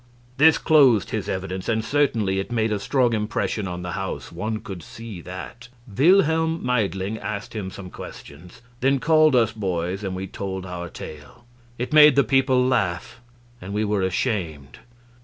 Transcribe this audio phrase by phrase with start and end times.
[0.37, 4.57] This closed his evidence, and certainly it made a strong impression on the house; one
[4.61, 5.67] could see that.
[5.95, 11.45] Wilhelm Meidling asked him some questions, then called us boys, and we told our tale.
[11.77, 13.21] It made the people laugh,
[13.61, 14.79] and we were ashamed.